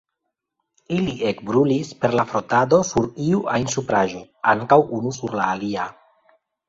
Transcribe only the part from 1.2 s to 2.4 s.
ekbrulis per la